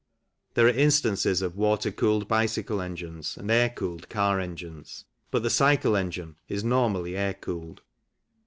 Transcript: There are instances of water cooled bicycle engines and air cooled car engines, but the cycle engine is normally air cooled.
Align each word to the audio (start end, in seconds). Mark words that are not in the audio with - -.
There 0.55 0.65
are 0.65 0.69
instances 0.71 1.43
of 1.43 1.55
water 1.55 1.91
cooled 1.91 2.27
bicycle 2.27 2.81
engines 2.81 3.37
and 3.37 3.51
air 3.51 3.69
cooled 3.69 4.09
car 4.09 4.39
engines, 4.39 5.05
but 5.29 5.43
the 5.43 5.51
cycle 5.51 5.95
engine 5.95 6.37
is 6.49 6.63
normally 6.63 7.15
air 7.15 7.35
cooled. 7.35 7.83